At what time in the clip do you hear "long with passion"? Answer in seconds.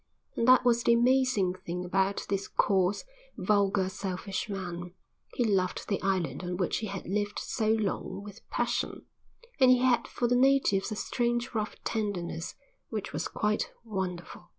7.73-9.05